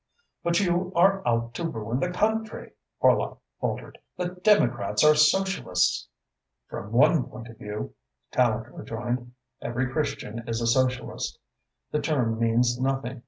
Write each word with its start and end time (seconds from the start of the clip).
"But 0.43 0.59
you 0.59 0.91
are 0.95 1.21
out 1.27 1.53
to 1.53 1.69
ruin 1.69 1.99
the 1.99 2.09
country!" 2.09 2.71
Horlock 3.03 3.37
faltered. 3.59 3.99
"The 4.17 4.29
Democrats 4.29 5.03
are 5.03 5.13
Socialists." 5.13 6.07
"From 6.67 6.91
one 6.91 7.23
point 7.25 7.49
of 7.49 7.59
view," 7.59 7.93
Tallente 8.31 8.75
rejoined, 8.75 9.33
"every 9.61 9.87
Christian 9.91 10.39
is 10.47 10.59
a 10.59 10.65
Socialist. 10.65 11.37
The 11.91 12.01
term 12.01 12.39
means 12.39 12.79
nothing. 12.81 13.19